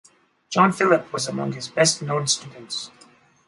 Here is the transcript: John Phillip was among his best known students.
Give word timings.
John 0.49 0.71
Phillip 0.71 1.13
was 1.13 1.27
among 1.27 1.51
his 1.53 1.67
best 1.67 2.01
known 2.01 2.25
students. 2.25 2.89